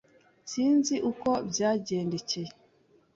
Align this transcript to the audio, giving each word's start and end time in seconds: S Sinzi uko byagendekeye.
S 0.03 0.03
Sinzi 0.51 0.95
uko 1.11 1.29
byagendekeye. 1.49 2.51